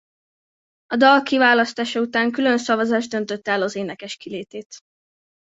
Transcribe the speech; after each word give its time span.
A 0.85 0.95
dal 0.97 1.21
kiválasztása 1.23 1.99
után 1.99 2.31
külön 2.31 2.57
szavazás 2.57 3.07
döntötte 3.07 3.51
el 3.51 3.61
az 3.61 3.75
énekes 3.75 4.15
kilétét. 4.17 4.75